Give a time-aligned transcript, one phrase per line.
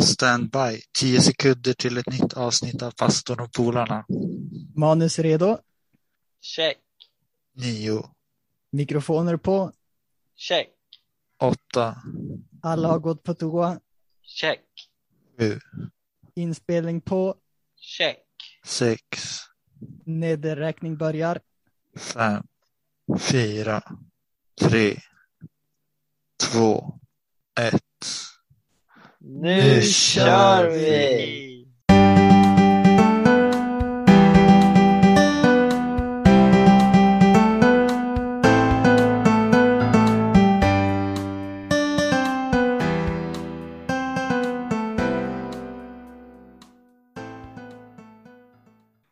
[0.00, 0.80] Standby.
[0.98, 4.04] Tio sekunder till ett nytt avsnitt av Pastorn och polarna.
[4.76, 5.58] Manus redo.
[6.40, 6.78] Check,
[7.54, 8.10] Nio,
[8.72, 9.72] Mikrofoner på.
[10.36, 10.68] check,
[11.42, 11.96] åtta,
[12.62, 13.80] Alla har gått på toa.
[14.22, 14.60] check,
[15.38, 15.58] sju,
[16.34, 17.34] Inspelning på.
[17.76, 18.22] check.
[18.66, 19.08] sex,
[20.04, 21.40] Nedräkning börjar.
[21.98, 22.46] fem,
[23.20, 23.82] fyra,
[24.60, 24.96] tre,
[26.52, 26.98] två,
[27.60, 27.82] ett.
[29.28, 31.66] Nu, kör vi!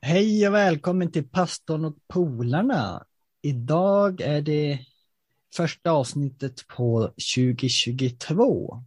[0.03, 3.05] Hej och välkommen till Pastorn och polarna.
[3.43, 4.79] Idag är det
[5.57, 7.03] första avsnittet på
[7.37, 8.85] 2022.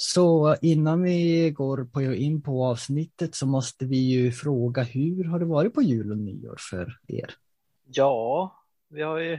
[0.00, 5.38] Så innan vi går på, in på avsnittet så måste vi ju fråga hur har
[5.38, 7.34] det varit på jul och nyår för er?
[7.86, 8.56] Ja,
[8.88, 9.38] vi har ju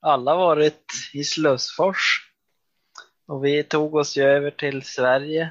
[0.00, 2.32] alla varit i Slussfors
[3.26, 5.42] och vi tog oss ju över till Sverige.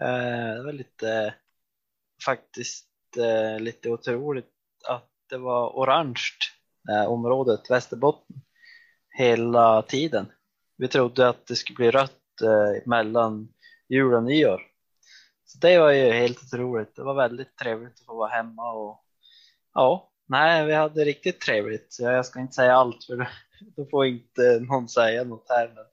[0.00, 1.34] Eh, Det var lite,
[2.24, 4.52] faktiskt eh, lite otroligt
[4.88, 6.22] att det var orange
[6.90, 8.36] eh, området, Västerbotten,
[9.18, 10.26] hela tiden.
[10.76, 13.48] Vi trodde att det skulle bli rött eh, mellan
[13.88, 14.62] jul och nyår.
[15.44, 16.96] Så det var ju helt otroligt.
[16.96, 19.04] Det var väldigt trevligt att få vara hemma och
[19.74, 21.96] ja, nej, vi hade riktigt trevligt.
[22.00, 23.16] Jag ska inte säga allt för
[23.76, 25.68] då får inte någon säga något här.
[25.74, 25.84] Men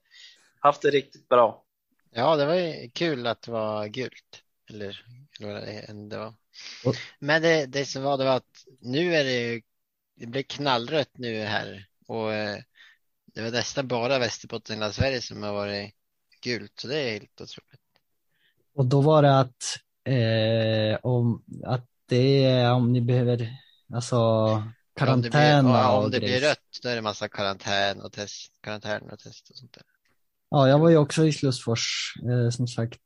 [0.60, 1.64] haft det riktigt bra.
[2.10, 4.42] Ja, det var ju kul att det var gult.
[4.70, 5.04] Eller,
[5.40, 6.34] eller vad det var.
[6.84, 9.62] Och- Men det, det som var det var att nu är det ju,
[10.16, 12.58] det blir knallrött nu här och eh,
[13.34, 15.94] det var nästan bara Västerbotten hela Sverige som har varit
[16.42, 17.81] gult, så det är helt otroligt.
[18.74, 19.64] Och då var det att,
[20.04, 23.50] eh, om, att det är om ni behöver,
[23.94, 24.62] alltså om
[24.94, 28.52] det blir, karantän ja, om det blir rött, då är det massa karantän och test,
[28.60, 29.82] karantän och test och sånt där.
[30.50, 33.00] Ja, jag var ju också i Slussfors, eh, som sagt.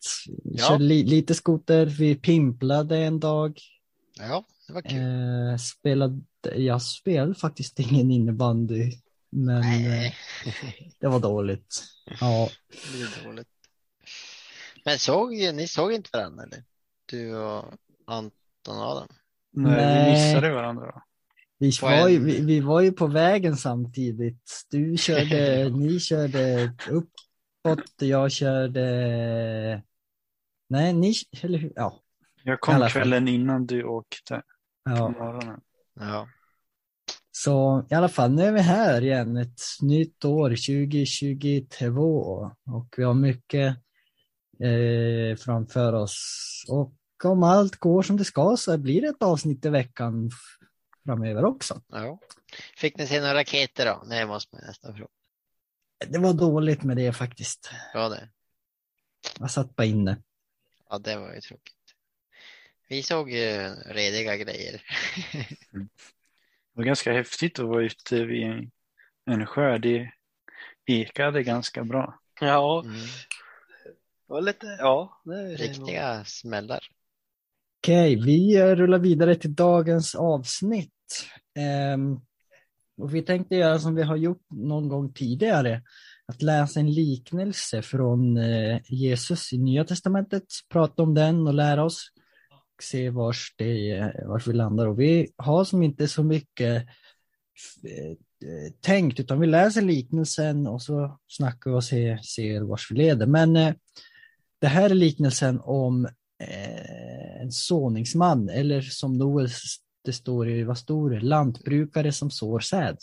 [0.44, 0.68] Ja.
[0.68, 3.60] Körde li lite skoter, vi pimplade en dag.
[4.18, 4.98] Ja, det var kul.
[4.98, 6.20] Eh, spelade,
[6.56, 8.92] jag spelade faktiskt ingen innebandy,
[9.30, 10.12] men eh,
[11.00, 11.84] det var dåligt.
[12.20, 12.48] Ja,
[12.92, 13.48] det är dåligt.
[14.86, 16.64] Men såg, ni såg inte varandra eller?
[17.06, 17.64] Du och
[18.06, 18.30] Anton
[18.66, 19.08] och Adam?
[19.52, 20.04] Nej, Nej.
[20.04, 21.02] vi missade varandra.
[21.58, 24.66] vi var, ju, vi, vi var ju på vägen samtidigt.
[24.70, 29.82] Du körde, ni körde uppåt, jag körde,
[30.68, 31.72] nej, ni, eller hur?
[31.76, 32.00] Ja,
[32.44, 34.42] Jag kom kvällen innan du åkte
[34.84, 35.14] ja.
[36.00, 36.28] Ja.
[37.30, 43.04] Så i alla fall, nu är vi här igen, ett nytt år, 2022 och vi
[43.04, 43.76] har mycket
[44.60, 46.64] eh, framför oss.
[46.68, 46.92] Och
[47.24, 50.30] om allt går som det ska så blir det ett avsnitt i veckan
[51.04, 51.82] framöver också.
[51.88, 52.18] Ja.
[52.76, 54.02] Fick ni se några raketer då?
[54.06, 55.10] Nej, måste man nästan fråga.
[56.08, 57.70] Det var dåligt med det faktiskt.
[57.94, 58.28] Ja, det.
[59.40, 60.16] Jag satt bara inne.
[60.90, 61.74] Ja, det var ju tråkigt.
[62.88, 64.82] Vi såg ju rediga grejer.
[66.74, 68.70] Det var ganska häftigt att vara ute vid en,
[69.26, 69.78] en sjö.
[69.78, 70.10] Det
[70.86, 72.20] ekade ganska bra.
[72.40, 73.00] Ja, Mm.
[74.26, 75.20] Var lite, ja.
[75.24, 76.80] Det är Riktiga smällar.
[77.80, 80.92] Okej, vi rullar vidare till dagens avsnitt.
[81.58, 82.20] Ehm,
[82.96, 85.82] och vi tänkte göra som vi har gjort någon gång tidigare,
[86.26, 91.84] att läsa en liknelse från eh, Jesus i Nya Testamentet, prata om den och lära
[91.84, 92.10] oss
[92.50, 94.86] och se vars, det, eh, vars vi landar.
[94.86, 96.86] Och vi har som inte så mycket
[97.84, 98.16] eh,
[98.80, 103.26] tänkt, utan vi läser liknelsen och så snackar vi och ser, ser vars vi leder.
[103.26, 103.74] Men
[104.60, 106.04] det här är liknelsen om
[106.40, 109.48] eh, en såningsman, eller som Noel
[110.04, 112.96] det står i, vad står det, lantbrukare som sår säd.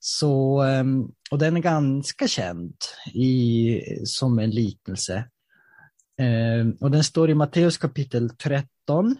[0.00, 2.74] Så, ehm, och den är ganska känd
[3.14, 5.24] i, som en liknelse.
[6.18, 9.16] Ehm, och den står i Matteus kapitel 13.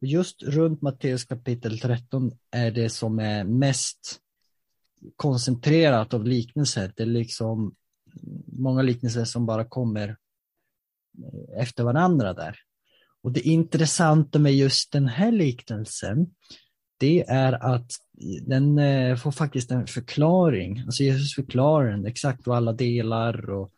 [0.00, 4.20] Och just runt Matteus kapitel 13 är det som är mest
[5.16, 6.92] koncentrerat av liknelser.
[6.96, 7.74] Det är liksom
[8.46, 10.16] många liknelser som bara kommer
[11.56, 12.58] efter varandra där.
[13.22, 16.26] Och det intressanta med just den här liknelsen,
[16.98, 17.90] det är att
[18.42, 20.82] den eh, får faktiskt en förklaring.
[20.86, 23.72] Alltså Jesus förklarar den exakt vad alla delar och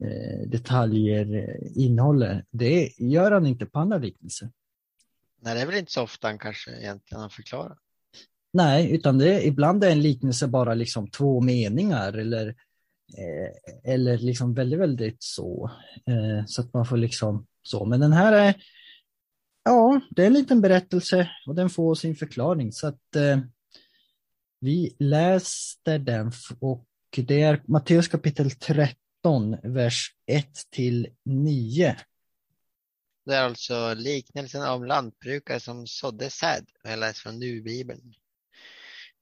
[0.00, 2.44] eh, detaljer eh, innehåller.
[2.50, 4.50] Det gör han inte på andra liknelser.
[5.42, 7.78] Nej, det är väl inte så ofta han kanske egentligen har förklarat.
[8.52, 12.54] Nej, utan det, ibland är en liknelse bara liksom två meningar eller
[13.18, 15.70] Eh, eller liksom väldigt, väldigt så.
[16.06, 17.84] Eh, så att man får liksom så.
[17.84, 18.54] Men den här är,
[19.64, 22.72] ja, det är en liten berättelse och den får sin förklaring.
[22.72, 23.38] Så att eh,
[24.60, 26.86] vi läste den och
[27.16, 31.96] det är Matteus kapitel 13, vers 1 till 9.
[33.26, 36.66] Det är alltså liknelsen om lantbrukare som sådde säd.
[36.82, 38.14] Jag läser från Nu-bibeln.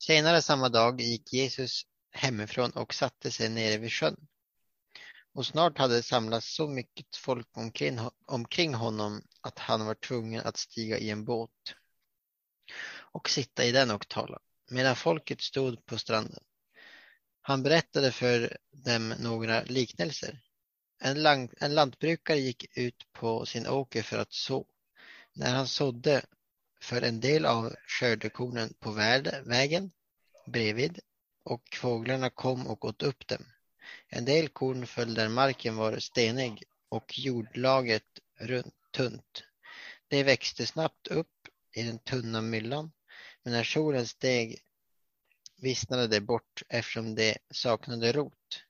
[0.03, 4.27] Senare samma dag gick Jesus hemifrån och satte sig nere vid sjön.
[5.35, 10.41] Och snart hade det samlats så mycket folk omkring, omkring honom att han var tvungen
[10.41, 11.75] att stiga i en båt
[12.91, 14.39] och sitta i den och tala,
[14.71, 16.45] medan folket stod på stranden.
[17.41, 20.41] Han berättade för dem några liknelser.
[21.01, 24.67] En, lang, en lantbrukare gick ut på sin åker för att så.
[25.33, 26.23] När han sådde
[26.81, 28.91] för en del av skördekornen på
[29.45, 29.91] vägen
[30.47, 31.01] bredvid
[31.43, 33.45] och fåglarna kom och åt upp dem.
[34.09, 39.45] En del korn föll där marken var stenig och jordlaget runt, tunt.
[40.09, 42.93] Det växte snabbt upp i den tunna myllan,
[43.43, 44.59] men när solen steg
[45.57, 48.65] vissnade det bort eftersom det saknade rot.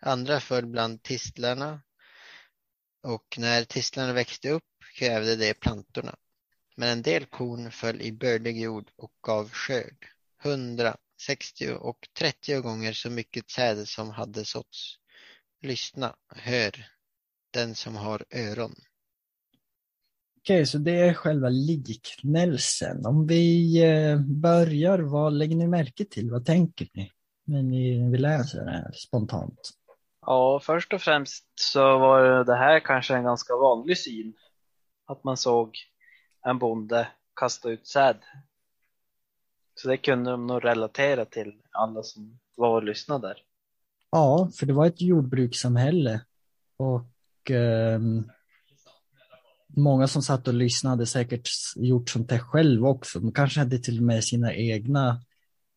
[0.00, 1.82] Andra föll bland tistlarna
[3.02, 6.16] och när tistlarna växte upp krävde det plantorna.
[6.76, 10.06] Men en del korn föll i bördig jord och gav skörd.
[10.42, 14.96] Hundra, 60 och 30 gånger så mycket säd som hade såtts.
[15.62, 16.86] Lyssna, hör,
[17.52, 18.74] den som har öron.
[20.38, 23.06] Okej, så det är själva liknelsen.
[23.06, 26.30] Om vi eh, börjar, vad lägger ni märke till?
[26.30, 27.12] Vad tänker ni
[27.44, 29.70] när ni vill läsa det här spontant?
[30.20, 34.34] Ja, först och främst så var det här kanske en ganska vanlig syn.
[35.06, 35.76] Att man såg
[36.46, 38.16] en bonde kasta ut säd
[39.78, 43.42] så det kunde de nog relatera till alla som var och lyssnade där.
[44.10, 46.20] Ja, för det var ett jordbrukssamhälle
[46.76, 48.00] och eh,
[49.66, 53.20] många som satt och lyssnade säkert gjort sånt här själv också.
[53.20, 55.20] De kanske hade till och med sina egna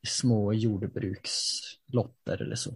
[0.08, 2.72] små jordbrukslotter eller så.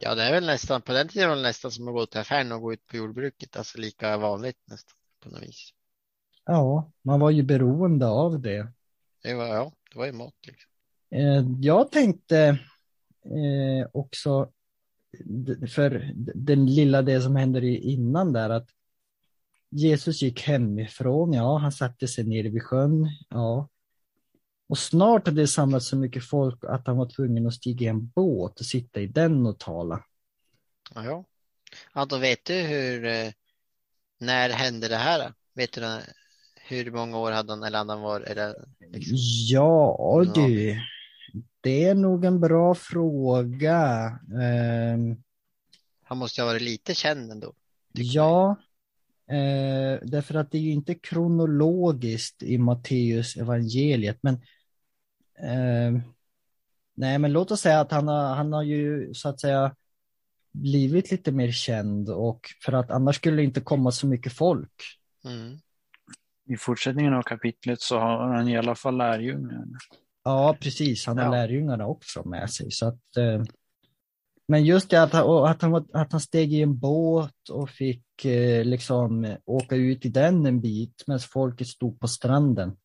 [0.00, 2.20] Ja, det är väl nästan, på den tiden var det nästan som att gå till
[2.20, 5.70] affären och gå ut på jordbruket, alltså lika vanligt nästan på något vis.
[6.44, 8.72] Ja, man var ju beroende av det.
[9.24, 10.34] Det var, ja, det var ju mat.
[10.46, 10.70] Liksom.
[11.10, 12.38] Eh, jag tänkte
[13.24, 14.52] eh, också
[15.68, 18.68] för den lilla det som händer innan där att
[19.70, 23.68] Jesus gick hemifrån, ja, han satte sig ner vid sjön, ja.
[24.68, 27.88] Och snart hade det samlats så mycket folk att han var tvungen att stiga i
[27.88, 30.04] en båt och sitta i den och tala.
[30.94, 31.24] Ja, ja.
[31.94, 33.32] ja då vet du hur, eh,
[34.18, 35.32] när hände det här?
[35.54, 35.80] Vet du
[36.66, 38.20] hur många år hade han eller han var?
[38.20, 39.16] Eller, liksom?
[39.48, 40.80] Ja du,
[41.60, 44.06] det är nog en bra fråga.
[44.32, 45.22] Um,
[46.02, 47.52] han måste ha varit lite känd ändå.
[47.92, 48.56] Ja,
[49.28, 54.34] eh, därför att det är ju inte kronologiskt i Matteus evangeliet, men
[55.38, 56.02] eh,
[56.94, 59.76] nej, men låt oss säga att han har, han har ju så att säga
[60.52, 64.82] blivit lite mer känd och för att annars skulle det inte komma så mycket folk.
[65.24, 65.58] Mm
[66.46, 69.64] i fortsättningen av kapitlet så har han i alla fall lärjungar.
[70.24, 71.06] Ja, precis.
[71.06, 71.30] Han har ja.
[71.30, 72.70] lärjungarna också med sig.
[72.70, 73.42] Så att, eh,
[74.48, 78.24] men just det att han, att, han, att han steg i en båt och fick
[78.24, 82.76] eh, liksom åka ut i den en bit medan folket stod på stranden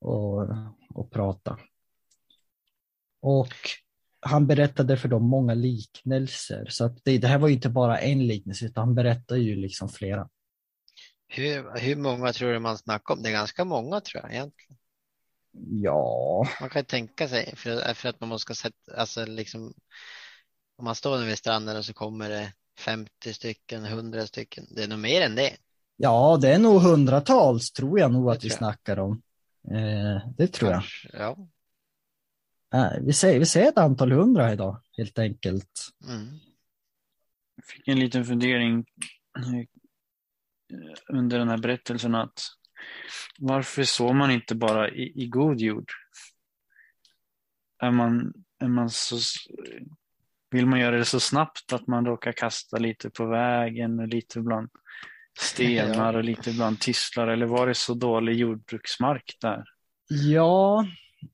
[0.00, 0.48] och,
[0.94, 1.62] och pratade.
[3.22, 3.54] Och
[4.20, 6.66] han berättade för dem många liknelser.
[6.68, 9.88] Så att det, det här var inte bara en liknelse utan han berättade ju liksom
[9.88, 10.28] flera.
[11.28, 13.22] Hur, hur många tror du man snackar om?
[13.22, 14.78] Det är ganska många tror jag egentligen.
[15.70, 16.46] Ja.
[16.60, 19.74] Man kan tänka sig för, för att man måste sätta, alltså liksom
[20.76, 24.66] om man står vid stranden och så kommer det 50 stycken, 100 stycken.
[24.70, 25.56] Det är nog mer än det.
[25.96, 29.22] Ja, det är nog hundratals tror jag nog att vi snackar om.
[29.70, 31.48] Eh, det tror Kanske, jag.
[32.72, 32.78] Ja.
[32.78, 35.88] Eh, vi, säger, vi säger ett antal hundra idag helt enkelt.
[36.08, 36.28] Mm.
[37.56, 38.84] Jag fick en liten fundering
[40.72, 42.40] Eh, under den här berättelsen att
[43.38, 45.90] varför sår man inte bara i, i god jord?
[47.82, 49.16] Är man, är man så,
[50.50, 54.40] vill man göra det så snabbt att man råkar kasta lite på vägen och lite
[54.40, 54.68] bland
[55.38, 59.64] stenar och lite bland tisslar eller var det så dålig jordbruksmark där?
[60.08, 60.86] Ja,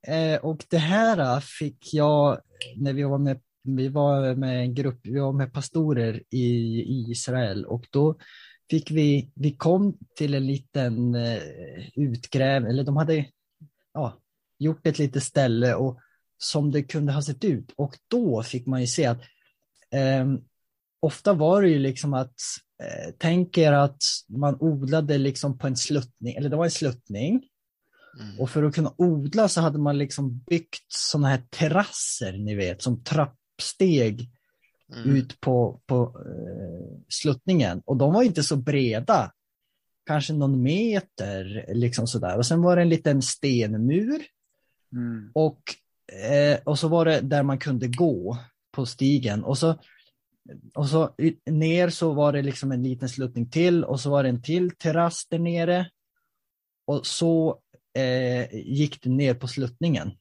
[0.09, 2.41] eh, och det här fick jag
[2.77, 7.65] när vi var med vi var med en grupp, vi var med pastorer i Israel
[7.65, 8.19] och då
[8.73, 11.43] fick vi, vi kom till en liten eh,
[11.95, 13.27] utgräv, eller de hade
[13.95, 14.19] ja,
[14.59, 15.99] gjort ett litet ställe och
[16.39, 17.73] som det kunde ha sett ut.
[17.77, 19.21] Och då fick man ju se att
[19.91, 20.27] eh,
[21.01, 22.35] ofta var det ju liksom att,
[22.83, 27.43] eh, tänk er att man odlade liksom på en sluttning, eller det var en sluttning.
[28.21, 28.41] Mm.
[28.41, 32.83] Och för att kunna odla så hade man liksom byggt sådana här terrasser, ni vet,
[32.83, 34.31] som trappsteg
[34.97, 35.17] Mm.
[35.17, 37.83] ut på, på eh, sluttningen.
[37.85, 39.33] Och de var inte så breda.
[40.07, 42.37] Kanske någon meter, liksom sådär.
[42.37, 44.23] Och sen var det en liten stenmur.
[44.93, 45.31] Mm.
[45.35, 45.63] Och,
[46.31, 48.39] eh, och så var det där man kunde gå
[48.73, 49.45] på stigen.
[49.45, 49.79] Och så,
[50.75, 51.15] och så
[51.47, 54.71] ner så var det liksom en liten sluttning till och så var det en till
[54.71, 55.91] terrass där nere.
[56.87, 57.59] Och så
[57.99, 60.13] eh, gick det ner på sluttningen.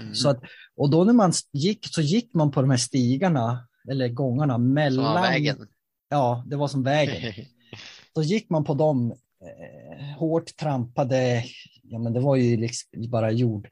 [0.00, 0.14] Mm.
[0.14, 0.40] Så att,
[0.76, 4.72] och då när man gick så gick man på de här stigarna eller gångarna Som
[4.72, 5.04] mellan.
[5.14, 5.68] var vägen.
[6.08, 7.44] Ja, det var som vägen.
[8.14, 11.44] Så gick man på dem eh, hårt trampade,
[11.82, 13.68] ja men det var ju liksom bara jord.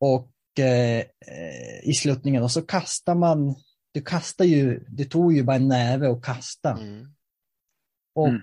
[0.00, 3.54] Och eh, eh, i sluttningen och så kastar man,
[3.92, 6.70] du kastar ju, du tog ju bara en näve och kasta.
[6.70, 7.06] Mm.
[8.14, 8.40] Och Mm.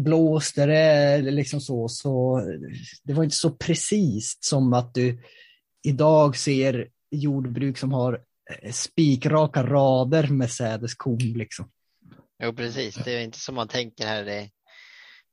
[0.00, 2.40] blåste det liksom så, så
[3.02, 5.18] det var inte så precis som att du
[5.84, 11.70] idag ser jordbruk som har eh, spikraka rader med sädeskorn liksom.
[12.42, 12.94] Jo, precis.
[12.94, 14.50] Det är inte som man tänker här i,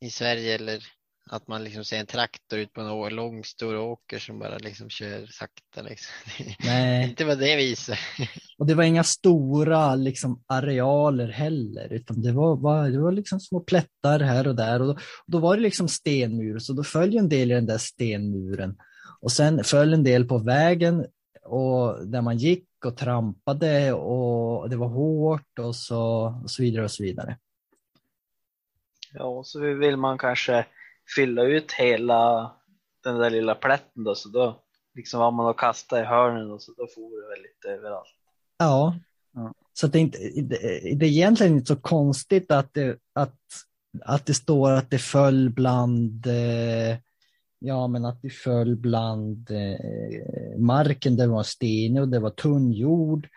[0.06, 0.84] i Sverige eller
[1.30, 4.90] att man liksom ser en traktor ut på en lång stor åker som bara liksom
[4.90, 5.82] kör sakta.
[5.82, 6.14] Liksom.
[6.60, 7.10] Nej.
[7.10, 7.98] inte på det viset.
[8.58, 13.40] Och det var inga stora liksom, arealer heller, utan det var, bara, det var liksom
[13.40, 14.82] små plättar här och där.
[14.82, 17.56] Och då, och då var det liksom stenmur, så då föll ju en del i
[17.56, 18.78] den där stenmuren.
[19.22, 21.06] Och sen föll en del på vägen
[21.44, 26.02] och där man gick och trampade och det var hårt och så,
[26.44, 27.38] och så vidare och så vidare.
[29.14, 30.66] Ja, och så vill man kanske
[31.16, 32.52] fylla ut hela
[33.04, 34.62] den där lilla plätten då, så då
[34.96, 38.16] liksom var man och kastade i hörnen och så då for det väl lite överallt.
[38.58, 38.96] Ja.
[39.34, 39.54] Ja.
[39.74, 40.58] Så det, är inte, det,
[40.96, 43.40] det är egentligen inte så konstigt att det, att,
[44.06, 46.98] att det står att det föll bland eh,
[47.64, 52.30] Ja, men att det föll bland eh, marken där det var stenig och det var
[52.30, 53.28] tunn jord.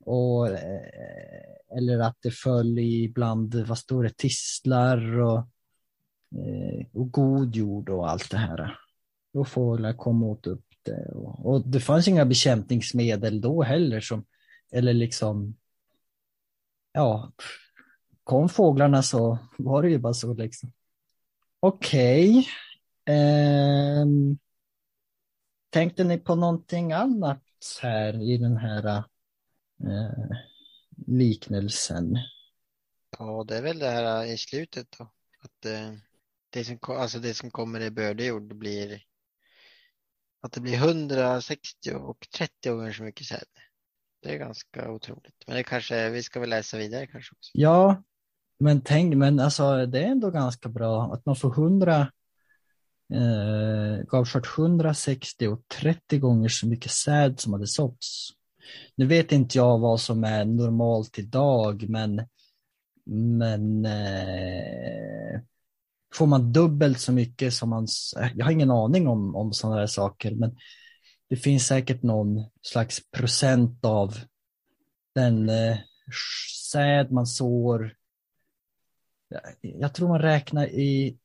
[0.00, 7.10] Och, eh, eller att det föll i bland, vad står det, tistlar och, eh, och
[7.10, 8.78] god jord och allt det här.
[9.32, 11.12] Då fåglar kom åt upp det.
[11.14, 14.24] Och, och det fanns inga bekämpningsmedel då heller som,
[14.72, 15.56] eller liksom,
[16.92, 17.32] ja,
[18.24, 20.72] kom fåglarna så var det ju bara så liksom.
[21.60, 22.46] Okej.
[23.06, 24.38] Ehm,
[25.70, 27.42] tänkte ni på någonting annat
[27.82, 28.86] här i den här
[29.80, 30.36] eh,
[31.06, 32.18] liknelsen?
[33.18, 35.04] Ja, det är väl det här i slutet då.
[35.40, 35.92] Att eh,
[36.50, 39.02] det, som, alltså det som kommer i bördejord blir
[40.40, 43.44] att det blir 160 och 30 gånger så mycket säd.
[44.22, 45.44] Det är ganska otroligt.
[45.46, 47.50] Men det kanske, vi ska väl läsa vidare kanske också.
[47.54, 48.02] Ja,
[48.58, 52.12] men tänk, men alltså det är ändå ganska bra att man får 100
[53.14, 58.28] eh, gav skörd 160 och 30 gånger så mycket säd som hade såtts.
[58.94, 62.26] Nu vet inte jag vad som är normalt idag, men,
[63.06, 65.40] men eh,
[66.14, 67.86] får man dubbelt så mycket som man,
[68.34, 70.56] jag har ingen aning om, om sådana här saker, men
[71.28, 74.18] det finns säkert någon slags procent av
[75.14, 75.78] den eh,
[76.72, 77.94] säd man sår.
[79.60, 81.18] Jag tror man räknar i,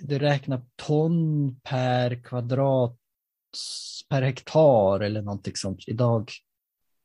[0.00, 2.98] det räknar ton per kvadrat
[4.08, 6.30] per hektar eller någonting sånt idag.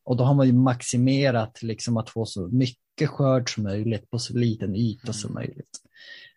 [0.03, 4.19] Och då har man ju maximerat liksom att få så mycket skörd som möjligt på
[4.19, 5.81] så liten yta som möjligt.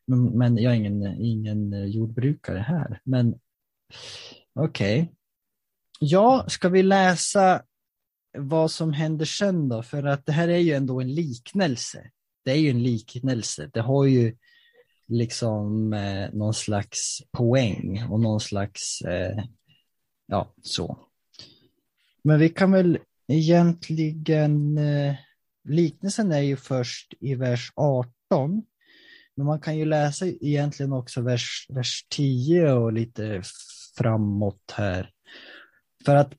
[0.06, 3.00] Men, men jag är ingen, ingen jordbrukare här.
[3.04, 3.34] Men
[4.54, 5.12] okej.
[6.00, 7.62] Ja, ska vi läsa
[8.38, 9.82] vad som händer sen då?
[9.82, 12.10] För att det här är ju ändå en liknelse.
[12.44, 13.70] Det är ju en liknelse.
[13.72, 14.36] Det har ju
[15.06, 19.44] liksom eh, någon slags poäng och någon slags, eh,
[20.26, 21.08] ja, så.
[22.22, 25.14] Men vi kan väl egentligen, eh,
[25.64, 28.62] liknelsen är ju först i vers 18.
[29.34, 33.42] Men man kan ju läsa egentligen också vers, vers 10 och lite
[33.98, 35.10] framåt här.
[36.04, 36.32] För att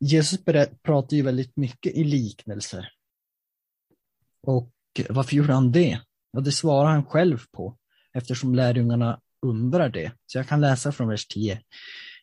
[0.00, 0.44] Jesus
[0.82, 2.88] pratar ju väldigt mycket i liknelser.
[4.42, 4.72] Och
[5.08, 6.00] varför gjorde han det?
[6.32, 7.76] Ja, det svarar han själv på
[8.14, 10.12] eftersom lärjungarna undrar det.
[10.26, 11.60] Så jag kan läsa från vers 10.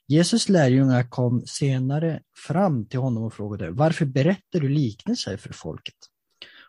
[0.07, 5.95] Jesus lärjungar kom senare fram till honom och frågade varför berättar du liknelser för folket?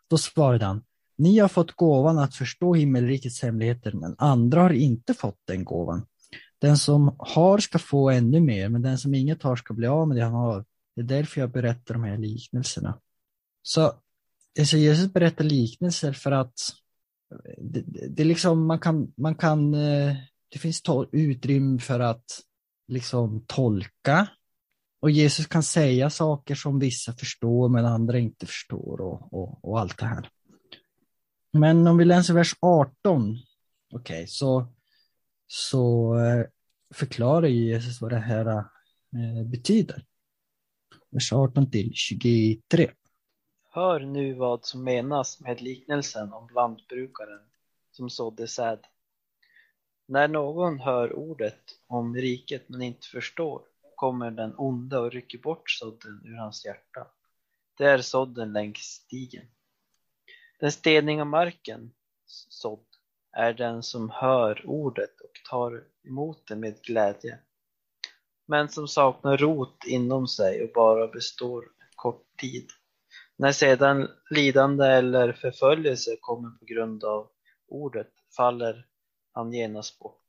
[0.08, 0.82] Då svarade han
[1.20, 6.06] ni har fått gåvan att förstå himmelrikets hemligheter men andra har inte fått den gåvan.
[6.58, 10.08] Den som har ska få ännu mer men den som inget har ska bli av
[10.08, 10.64] med det han har.
[10.96, 12.98] Det är därför jag berättar de här liknelserna.
[13.62, 13.92] Så
[14.58, 16.58] alltså Jesus berättar liknelser för att
[17.58, 20.16] det, det, det liksom, man kan, man kan, eh,
[20.48, 22.40] det finns to- utrymme för att
[22.88, 24.28] liksom tolka.
[25.00, 29.80] Och Jesus kan säga saker som vissa förstår men andra inte förstår och, och, och
[29.80, 30.28] allt det här.
[31.52, 33.38] Men om vi läser vers 18,
[33.92, 34.72] okej, så,
[35.46, 36.46] så eh,
[36.94, 40.04] förklarar Jesus vad det här eh, betyder.
[41.10, 42.90] Vers 18 till 23.
[43.72, 47.40] Hör nu vad som menas med liknelsen om lantbrukaren
[47.90, 48.78] som sådde säd.
[50.06, 53.62] När någon hör ordet om riket men inte förstår
[53.94, 57.06] kommer den onde och rycker bort sådden ur hans hjärta.
[57.78, 59.46] Det är sådden längs stigen.
[60.60, 61.92] Den steniga marken,
[62.26, 62.86] sådd,
[63.32, 67.38] är den som hör ordet och tar emot det med glädje.
[68.46, 71.64] Men som saknar rot inom sig och bara består
[71.96, 72.70] kort tid.
[73.40, 77.30] När sedan lidande eller förföljelse kommer på grund av
[77.68, 78.86] ordet faller
[79.32, 80.26] han genast bort.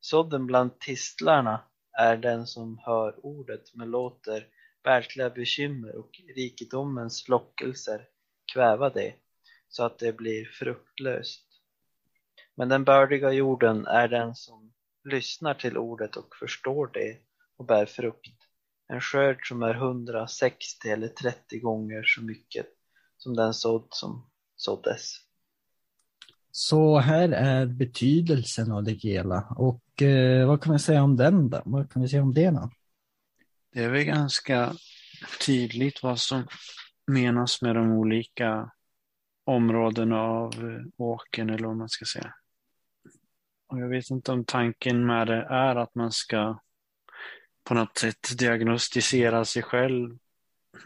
[0.00, 1.60] Sådden bland tistlarna
[1.92, 4.46] är den som hör ordet men låter
[4.84, 8.08] världsliga bekymmer och rikedomens lockelser
[8.52, 9.14] kväva det
[9.68, 11.46] så att det blir fruktlöst.
[12.54, 14.72] Men den bördiga jorden är den som
[15.04, 17.16] lyssnar till ordet och förstår det
[17.56, 18.47] och bär frukt.
[18.88, 22.66] En skörd som är 160 eller 30 gånger så mycket
[23.16, 25.14] som den sådd som såddes.
[26.50, 29.46] Så här är betydelsen av det hela.
[29.56, 31.62] Och eh, vad kan vi säga om den då?
[31.64, 32.70] Vad kan vi säga om det då?
[33.72, 34.72] Det är väl ganska
[35.46, 36.46] tydligt vad som
[37.06, 38.70] menas med de olika
[39.44, 42.34] områdena av eh, åkern eller vad man ska säga.
[43.68, 46.60] Och jag vet inte om tanken med det är att man ska
[47.68, 50.18] på något sätt diagnostisera sig själv.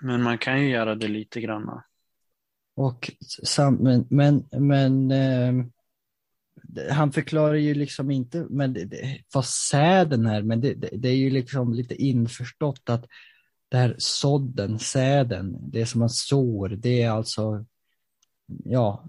[0.01, 1.81] Men man kan ju göra det lite grann.
[2.77, 3.11] Och
[3.45, 5.65] sam, men, men, men eh,
[6.91, 11.09] han förklarar ju liksom inte men det, det, vad säden är, men det, det, det,
[11.09, 13.07] är ju liksom lite införstått att
[13.69, 17.65] det här sådden, säden, det som man sår, det är alltså,
[18.65, 19.05] ja,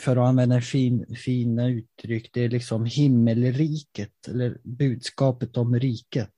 [0.00, 6.30] för att använda fin, fina uttryck, det är liksom himmelriket, eller budskapet om riket.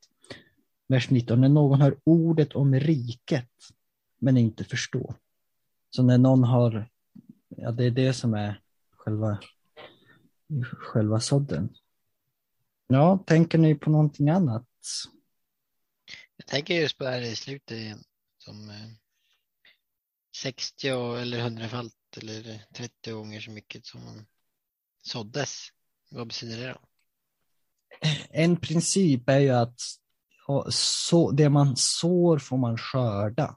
[0.88, 3.50] Vers 19, när någon hör ordet om riket,
[4.18, 5.14] men inte förstår.
[5.90, 6.90] Så när någon har,
[7.48, 9.38] ja det är det som är själva,
[10.78, 11.76] själva sådden.
[12.86, 14.66] Ja, tänker ni på någonting annat?
[16.36, 18.04] Jag tänker just på det här i slutet igen.
[18.38, 18.90] Som eh,
[20.36, 24.26] 60 eller 100-falt eller 30 gånger så mycket som man
[25.02, 25.68] såddes.
[26.10, 26.80] Vad betyder det då?
[28.30, 29.80] En princip är ju att
[30.70, 33.56] så, det man sår får man skörda.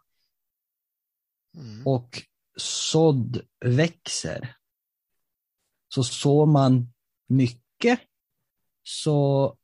[1.56, 1.88] Mm.
[1.88, 2.22] Och
[2.58, 4.56] sådd växer.
[5.94, 6.94] Så sår man
[7.28, 8.00] mycket
[8.84, 9.56] så,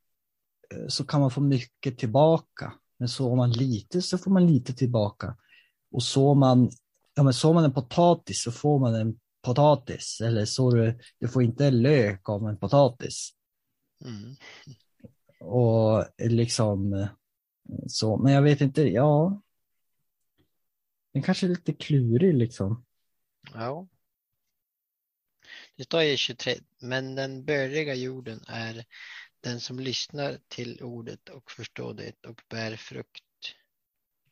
[0.87, 2.73] så kan man få mycket tillbaka.
[2.97, 5.37] Men sår man lite så får man lite tillbaka.
[5.91, 6.71] Och sår man,
[7.15, 10.21] ja, men sår man en potatis så får man en potatis.
[10.21, 13.31] Eller så du, du får inte lök av en potatis.
[14.05, 14.35] Mm.
[15.45, 17.07] Och liksom
[17.87, 19.41] så, men jag vet inte, ja.
[21.13, 22.85] Den kanske är lite klurig liksom.
[23.53, 23.87] Ja.
[25.75, 28.85] Det står i 23, men den bördiga jorden är
[29.41, 33.23] den som lyssnar till ordet och förstår det och bär frukt.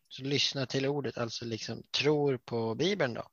[0.08, 3.28] Så lyssna till ordet, alltså liksom tror på Bibeln då?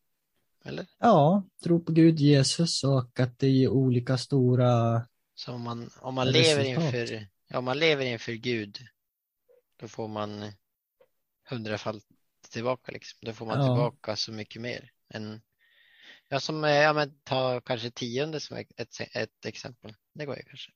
[0.64, 0.86] Eller?
[0.98, 5.02] Ja, tro på Gud, Jesus och att det är olika stora
[5.34, 6.64] Så om man, om man, Resultat.
[6.64, 8.78] lever inför, ja, om man lever inför Gud,
[9.76, 10.52] då får man
[11.48, 12.04] hundrafalt
[12.50, 13.18] tillbaka liksom.
[13.22, 13.64] Då får man Ja.
[13.64, 14.90] tillbaka så mycket mer.
[15.08, 15.42] Än,
[16.28, 19.94] ja, som, eh, ja men ta kanske tionde som ett, ett, exempel.
[20.14, 20.72] Det går ju kanske.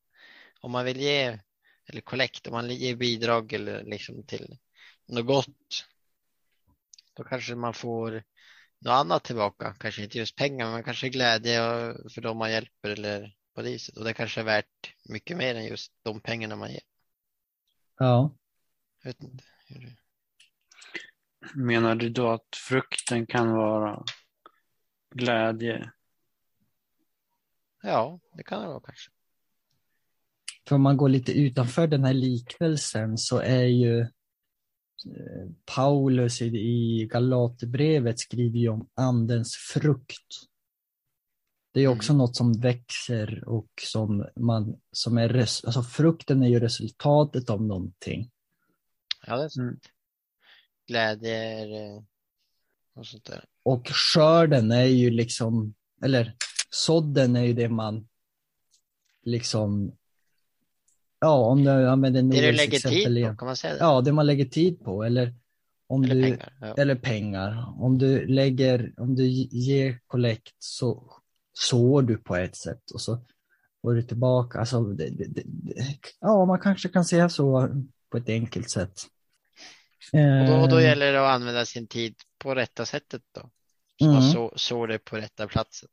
[0.61, 1.39] Om man vill ge,
[1.87, 4.59] eller kollekt, om man ger bidrag eller liksom till
[5.07, 5.87] något gott,
[7.15, 8.25] då kanske man får
[8.79, 9.77] något annat tillbaka.
[9.81, 11.59] Kanske inte just pengar, men kanske glädje
[12.15, 13.97] för de man hjälper eller på det viset.
[13.97, 16.81] Och det kanske är värt mycket mer än just de pengarna man ger.
[17.99, 18.35] Ja,
[19.03, 19.45] Jag vet inte.
[21.55, 24.05] Menar du då att frukten kan vara
[25.15, 25.91] glädje?
[27.83, 29.11] Ja, det kan det vara kanske.
[30.69, 34.09] för om man går lite utanför den här liknelsen så är ju eh,
[35.75, 40.29] Paulus i, i Galaterbrevet skriver ju om andens frukt.
[41.75, 46.49] Det är också något som växer och som man, som är, res, alltså frukten är
[46.49, 48.31] ju resultatet av någonting.
[49.27, 49.59] Ja, det är sant.
[49.59, 49.79] Mm.
[50.87, 52.03] Glädje är eh,
[52.95, 53.45] och sånt där.
[53.63, 56.37] Och skörden är ju liksom, eller
[56.71, 58.09] sådden är ju det man
[59.23, 59.93] liksom,
[61.21, 63.81] ja om du använder Det du lägger exempel tid på, kan man säga det?
[63.81, 65.35] Ja, det man lägger tid på eller
[65.87, 66.53] om Eller du, pengar.
[66.61, 66.75] Ja.
[66.75, 67.75] eller pengar.
[67.79, 71.21] Om du lägger, om du ger kollekt så
[71.55, 73.25] sår du på ett sätt och så
[73.83, 74.59] går du tillbaka.
[74.61, 75.43] Alltså, det, det, det,
[76.21, 77.69] ja, man kanske kan säga så
[78.11, 79.01] på ett enkelt sätt.
[80.13, 83.51] Och då, och då Eh, gäller det att använda sin tid på rätta sättet då.
[83.99, 84.33] Så man Mm.
[84.33, 85.89] så, sår det på rätta platsen.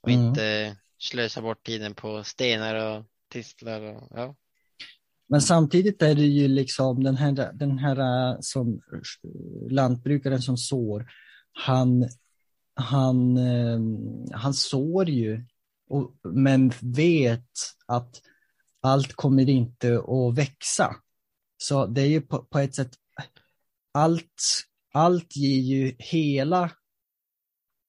[0.00, 0.26] Och Mm.
[0.26, 4.36] inte slösa bort tiden på stenar och tistlar och ja.
[5.28, 7.98] Men samtidigt är det ju liksom den här, den här
[8.30, 8.80] eh, som
[9.70, 11.06] lantbrukaren som sår,
[11.52, 12.08] han,
[12.74, 15.44] han, ehm, han sår ju,
[15.88, 17.50] och, men vet
[17.86, 18.22] att
[18.80, 20.96] allt kommer inte att växa.
[21.56, 22.90] Så det är ju på, på ett sätt,
[23.92, 24.42] allt,
[24.92, 26.70] allt ger ju hela,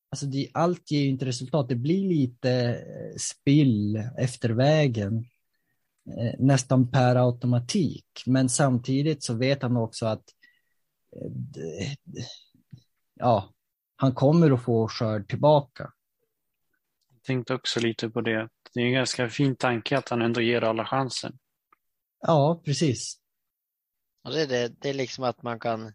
[0.10, 1.70] alltså det, allt ger ju inte resultat.
[1.70, 5.26] Det blir lite eh, spill efter vägen
[6.18, 8.06] eh, nästan per automatik.
[8.26, 10.24] Men samtidigt så vet han också att
[11.16, 11.92] eh,
[13.14, 13.53] ja,
[14.04, 15.92] han kommer att få skörd tillbaka.
[17.14, 18.50] Jag tänkte också lite på det.
[18.74, 21.38] Det är en ganska fin tanke att han ändå ger alla chansen.
[22.22, 23.20] Ja, precis.
[24.24, 25.94] Och det är det, det är liksom att man kan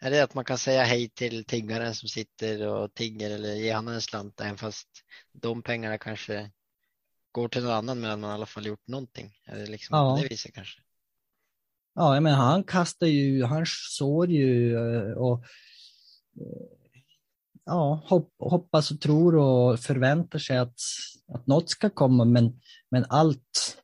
[0.00, 3.74] är det att man kan säga hej till tiggaren som sitter och tigger eller ge
[3.74, 4.88] honom en slant även fast
[5.32, 6.50] de pengarna kanske
[7.32, 9.32] går till någon annan men man i alla fall gjort någonting.
[9.46, 10.16] Är det liksom Ja.
[10.16, 10.80] på det viset kanske?
[11.94, 15.44] Ja, jag menar, han kastar ju, han sår ju eh, och
[17.64, 20.78] ja, hopp, hoppas och tror och förväntar sig att,
[21.28, 23.78] att något ska komma, men, men allt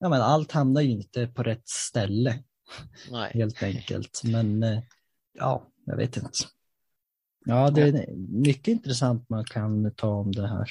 [0.00, 2.42] ja, men allt hamnar ju inte på rätt ställe.
[3.10, 3.30] Nej.
[3.34, 4.22] helt enkelt.
[4.24, 4.82] Men eh,
[5.32, 6.30] ja, jag vet inte.
[7.44, 10.66] Ja, det är mycket intressant man kan ta om det här.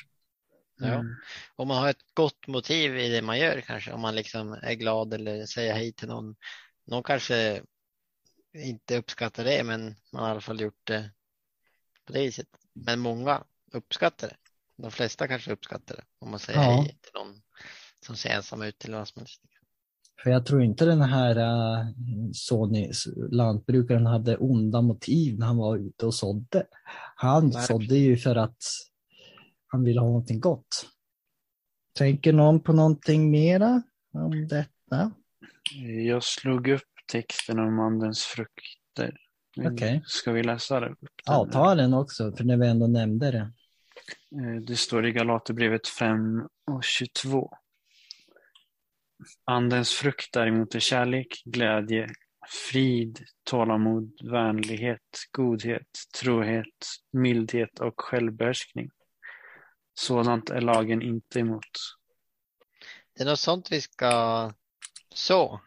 [0.79, 0.87] Ja.
[0.87, 1.15] Mm.
[1.55, 4.73] Om man har ett gott motiv i det man gör kanske, om man liksom är
[4.73, 6.35] glad eller säger hej till någon.
[6.87, 7.61] Någon kanske
[8.53, 11.11] inte uppskattar det, men man har i alla fall gjort det
[12.09, 12.47] på det viset.
[12.73, 14.35] Men många uppskattar det.
[14.81, 16.81] De flesta kanske uppskattar det om man säger Ja.
[16.81, 17.41] hej till någon
[18.05, 19.41] som ser ensam ut eller vad som helst.
[20.23, 21.91] För jag tror inte den här uh,
[22.33, 22.91] Sony
[23.31, 26.67] lantbrukaren hade onda motiv när han var ute och sådde.
[27.15, 27.63] Han Nej.
[27.63, 28.63] sådde ju för att
[29.67, 30.85] han ville ha någonting gott.
[31.93, 35.11] Tänker någon på någonting mera om detta?
[36.07, 39.17] Jag slog upp texten om andens frukter.
[39.67, 40.03] Okej.
[40.05, 40.95] Ska vi läsa det?
[41.25, 43.51] Ja, ta den också, för när vi ändå nämnde det.
[44.41, 47.57] Eh, Det står i Galaterbrevet 5 och 22.
[49.45, 52.09] Andens frukt däremot är kärlek, glädje,
[52.71, 54.99] frid, tålamod, vänlighet,
[55.31, 55.87] godhet,
[56.21, 58.89] trohet, mildhet och självbehärskning.
[59.93, 61.69] Sådant är lagen inte emot.
[63.15, 64.51] Det är något sånt vi ska
[65.13, 65.59] så.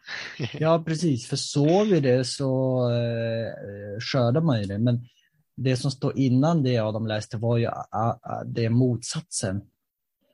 [0.53, 1.27] Ja, precis.
[1.27, 4.77] För sår vi det så eh, skördar man ju det.
[4.77, 5.07] Men
[5.55, 9.61] det som står innan det de läste var ju ah, ah, det motsatsen.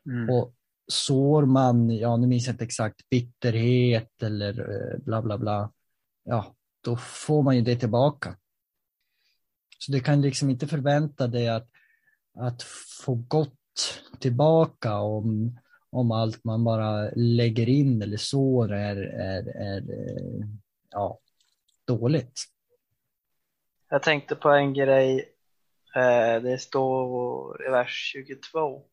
[0.05, 0.29] Mm.
[0.29, 0.53] Och
[0.91, 5.71] sår man, ja nu minns jag inte exakt, bitterhet eller eh, bla bla bla.
[6.23, 8.37] Ja, då får man ju det tillbaka.
[9.79, 11.69] Så du kan liksom inte förvänta dig att,
[12.39, 12.63] att
[13.05, 13.53] få gott
[14.19, 15.59] tillbaka om,
[15.91, 20.45] om allt man bara lägger in eller sår är, är, är eh,
[20.89, 21.19] ja,
[21.87, 22.43] dåligt.
[23.89, 25.33] Jag tänkte på en grej.
[25.95, 28.85] Eh, det står i vers 22.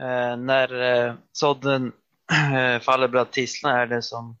[0.00, 1.92] Eh, när sådden
[2.80, 4.38] faller bland tistlarna är det som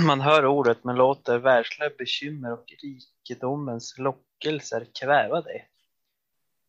[0.00, 5.62] man hör ordet men låter världsliga bekymmer och rikedomens lockelser kväva det.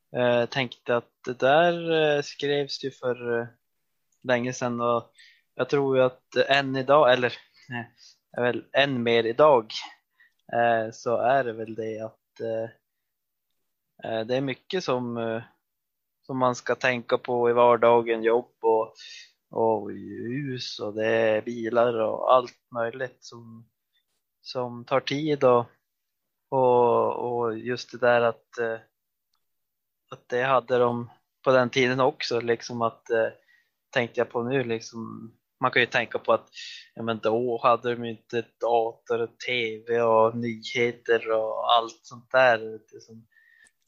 [0.09, 3.47] Jag tänkte att det där skrevs ju för
[4.23, 5.11] länge sedan och
[5.55, 7.33] jag tror ju att än idag, eller
[8.37, 9.71] väl än mer idag,
[10.53, 12.69] eh, så är det väl det att eh,
[14.11, 15.43] eh, det är mycket som, eh,
[16.25, 18.93] som man ska tänka på i vardagen, jobb och,
[19.49, 23.69] och hus och det är bilar och allt möjligt som,
[24.41, 25.65] som tar tid och,
[26.49, 28.79] och, och just det där att, eh,
[30.11, 31.09] att det hade de
[31.43, 33.27] på den tiden också, liksom att eh,
[33.93, 35.31] tänkte jag på nu liksom
[35.63, 36.47] man kan ju tänka på att
[36.95, 42.31] ja, men då hade de ju inte dator och tv och nyheter och allt sånt
[42.31, 42.57] där.
[42.71, 43.25] vet du, som,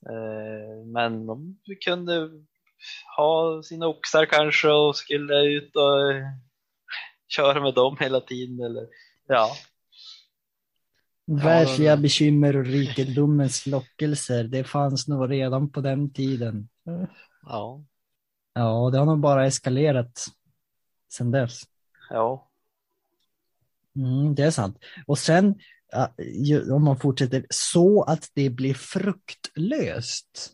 [0.09, 2.29] eh, men de kunde
[3.17, 6.23] ha sina oxar kanske och skulle ut och eh,
[7.27, 8.87] köra med dem hela tiden eller
[9.27, 9.51] ja.
[11.27, 16.69] Världsliga bekymmer och rikedomens lockelser, det fanns nog redan på den tiden.
[17.43, 17.85] Ja.
[18.57, 20.25] Ja, det har nog bara eskalerat
[21.09, 21.61] sedan dess.
[22.09, 22.49] Ja.
[23.95, 24.77] Mm, det är sant.
[25.07, 25.55] Och sen,
[26.71, 30.53] om man fortsätter, så att det blir fruktlöst.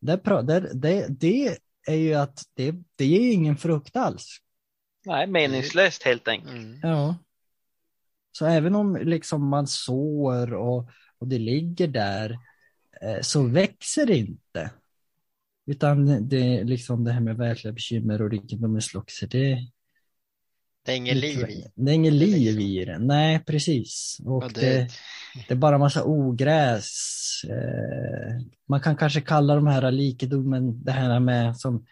[0.00, 4.38] Det, det, det är ju att det, det ger ingen frukt alls.
[5.04, 6.52] Nej, meningslöst helt enkelt.
[6.52, 6.80] Mm.
[6.82, 7.16] Ja.
[8.32, 12.38] Så även om liksom man sår och, och det ligger där
[13.02, 14.70] eh, så växer det inte.
[15.66, 19.58] Utan det är liksom det här med verkliga bekymmer och rikedomens lockelse, det,
[20.86, 21.64] Det är inget liv i.
[21.74, 22.98] det är inget liv i det.
[22.98, 24.18] Nej, precis.
[24.24, 24.88] Och Ja, det, det,
[25.48, 26.88] det är bara massa ogräs.
[27.48, 31.86] Eh, man kan kanske kalla de här likedomen, det här med som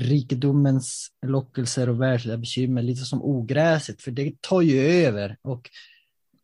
[0.00, 5.70] rikedomens lockelser och världsliga bekymmer lite som ogräset, för det tar ju över och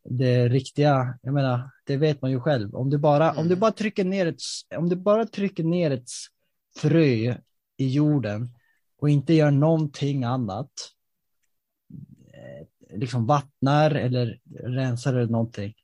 [0.09, 2.75] det riktiga, jag menar, det vet man ju själv.
[2.75, 3.59] Om du bara, om du Mm.
[3.61, 4.41] bara trycker ner ett,
[4.77, 6.09] om du bara trycker ner ett
[6.77, 7.37] frö
[7.77, 8.49] i jorden
[8.99, 10.73] och inte gör någonting annat,
[12.35, 15.75] eh, liksom vattnar eller rensar eller någonting,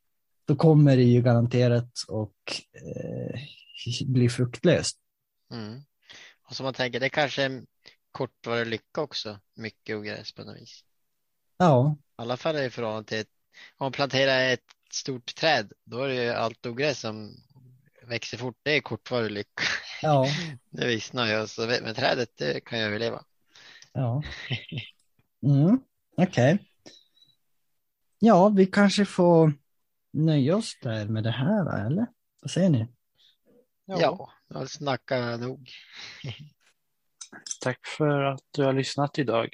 [0.45, 2.37] då kommer det ju garanterat och
[2.73, 3.41] eh,
[4.07, 4.99] bli fruktlöst.
[5.53, 5.83] mm.
[6.43, 7.67] Och som man tänker, det är kanske en
[8.11, 9.39] kortvarig lycka också.
[9.55, 10.85] Mycket ogräs på något vis.
[11.57, 13.31] Ja, I alla fall i förhållande till ett,
[13.77, 17.37] om man planterar ett stort träd, då är det ju allt ogräs som
[18.07, 18.57] växer fort.
[18.63, 19.63] Det är kortvarig lycka.
[20.03, 20.27] ja,
[20.71, 23.25] Det vissnar ju, så men trädet det kan ju överleva.
[23.93, 24.23] ja.
[25.47, 25.81] Mm,
[26.17, 26.59] Okej.
[28.19, 29.53] Ja, vi kanske får
[30.13, 32.07] nöja oss där med det här, eller?
[32.43, 32.89] Vad säger ni?
[33.85, 34.01] Ja,
[34.49, 35.71] jag har snackat nog.
[37.61, 39.49] Tack för att du har lyssnat idag.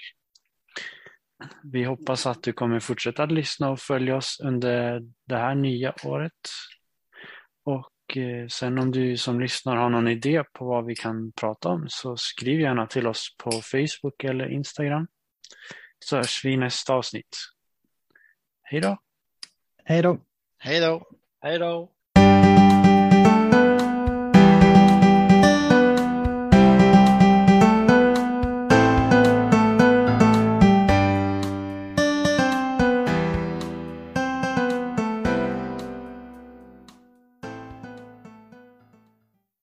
[1.63, 5.95] Vi hoppas att du kommer fortsätta att lyssna och följa oss under det här nya
[6.05, 6.33] året.
[7.65, 11.69] Och eh, sen om du som lyssnar har någon idé på vad vi kan prata
[11.69, 15.07] om så skriv gärna till oss på Facebook eller Instagram.
[15.99, 17.37] Så hörs vi i nästa avsnitt.
[18.63, 18.99] Hej då!
[19.85, 20.21] Hej då!
[20.59, 21.09] Hej då!
[21.41, 21.93] Hej då!